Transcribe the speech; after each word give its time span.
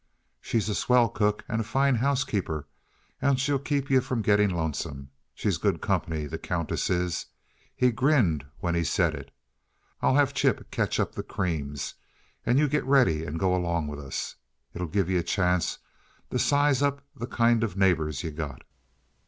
"She's 0.41 0.67
a 0.67 0.73
swell 0.73 1.09
cook, 1.09 1.43
and 1.47 1.61
a 1.61 1.63
fine 1.63 1.93
housekeeper, 1.93 2.65
and 3.21 3.39
shell 3.39 3.59
keep 3.59 3.87
yuh 3.91 4.01
from 4.01 4.23
getting 4.23 4.49
lonesome. 4.49 5.11
She's 5.35 5.59
good 5.59 5.79
company, 5.79 6.25
the 6.25 6.39
Countess 6.39 6.89
is." 6.89 7.27
He 7.75 7.91
grinned 7.91 8.43
when 8.61 8.73
he 8.73 8.83
said 8.83 9.13
it 9.13 9.29
"I'll 10.01 10.15
have 10.15 10.33
Chip 10.33 10.71
ketch 10.71 10.99
up 10.99 11.13
the 11.13 11.21
creams, 11.21 11.93
and 12.47 12.57
you 12.57 12.67
get 12.67 12.83
ready 12.85 13.25
and 13.25 13.37
go 13.39 13.55
along 13.55 13.89
with 13.89 13.99
us. 13.99 14.37
It'll 14.73 14.87
give 14.87 15.07
you 15.07 15.19
a 15.19 15.23
chance 15.23 15.77
to 16.31 16.39
size 16.39 16.81
up 16.81 17.03
the 17.15 17.27
kind 17.27 17.63
uh 17.63 17.69
neighbors 17.75 18.23
yuh 18.23 18.31
got." 18.31 18.63